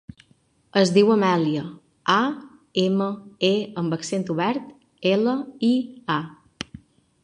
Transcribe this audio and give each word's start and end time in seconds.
Es 0.79 0.91
diu 0.95 1.11
Amèlia: 1.15 1.65
a, 2.15 2.17
ema, 2.87 3.11
e 3.53 3.55
amb 3.83 3.97
accent 4.01 4.29
obert, 4.37 4.75
ela, 5.15 5.41
i, 5.73 5.75
a. 6.21 6.79